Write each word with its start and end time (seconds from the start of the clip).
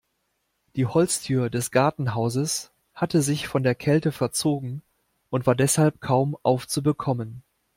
Die 0.75 0.87
Holztür 0.87 1.51
des 1.51 1.69
Gartenhauses 1.69 2.71
hatte 2.95 3.21
sich 3.21 3.47
von 3.47 3.61
der 3.61 3.75
Kälte 3.75 4.11
verzogen 4.11 4.81
und 5.29 5.45
war 5.45 5.53
deshalb 5.53 6.01
kaum 6.01 6.35
aufzubekommen. 6.41 7.43